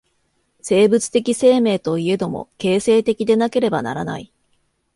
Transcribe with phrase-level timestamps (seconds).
[0.63, 4.33] 生物的生命といえども、形成的でなければならない。